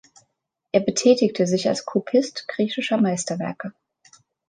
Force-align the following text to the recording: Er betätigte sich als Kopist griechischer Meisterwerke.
Er 0.71 0.79
betätigte 0.79 1.45
sich 1.45 1.67
als 1.69 1.85
Kopist 1.85 2.47
griechischer 2.47 2.97
Meisterwerke. 2.97 3.71